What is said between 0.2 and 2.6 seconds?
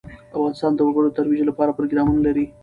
افغانستان د وګړي د ترویج لپاره پروګرامونه لري.